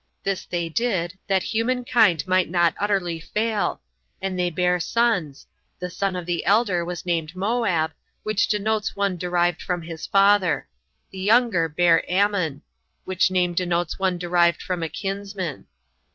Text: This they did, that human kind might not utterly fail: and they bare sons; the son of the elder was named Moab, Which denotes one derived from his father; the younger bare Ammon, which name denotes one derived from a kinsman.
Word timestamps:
This 0.23 0.47
they 0.47 0.67
did, 0.67 1.19
that 1.27 1.43
human 1.43 1.85
kind 1.85 2.27
might 2.27 2.49
not 2.49 2.73
utterly 2.79 3.19
fail: 3.19 3.81
and 4.19 4.33
they 4.39 4.49
bare 4.49 4.79
sons; 4.79 5.45
the 5.79 5.91
son 5.91 6.15
of 6.15 6.25
the 6.25 6.43
elder 6.43 6.83
was 6.83 7.05
named 7.05 7.35
Moab, 7.35 7.91
Which 8.23 8.47
denotes 8.47 8.95
one 8.95 9.15
derived 9.15 9.61
from 9.61 9.83
his 9.83 10.07
father; 10.07 10.67
the 11.11 11.19
younger 11.19 11.69
bare 11.69 12.03
Ammon, 12.11 12.63
which 13.05 13.29
name 13.29 13.53
denotes 13.53 13.99
one 13.99 14.17
derived 14.17 14.63
from 14.63 14.81
a 14.81 14.89
kinsman. 14.89 15.67